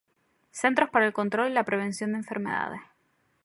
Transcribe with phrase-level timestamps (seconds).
[0.49, 2.81] Centros para el Control y la Prevención de Enfermedades